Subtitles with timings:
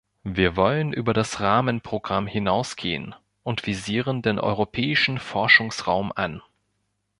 [0.23, 3.13] Wir wollen über das Rahmenprogramm hinausgehen
[3.43, 6.41] und visieren den Europäischen Forschungsraum an.